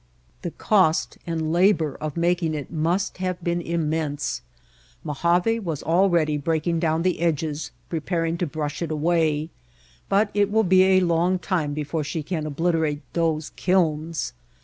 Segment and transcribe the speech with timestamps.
[0.41, 4.41] The cost and labor of making it must have been immense.
[5.03, 9.51] Mojave was already breaking down the edges preparing to brush it away,
[10.09, 14.33] but it will be a long time before she can obliterate those kilns.